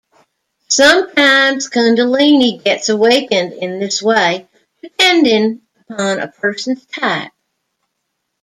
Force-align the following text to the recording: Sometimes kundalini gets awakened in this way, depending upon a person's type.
Sometimes 0.67 1.69
kundalini 1.69 2.63
gets 2.63 2.89
awakened 2.89 3.53
in 3.53 3.77
this 3.79 4.01
way, 4.01 4.47
depending 4.81 5.61
upon 5.87 6.17
a 6.17 6.27
person's 6.27 6.83
type. 6.87 7.31